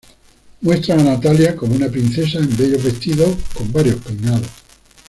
[0.61, 4.47] Muestran a Natalia como una princesa en bellos vestidos con varios peinados.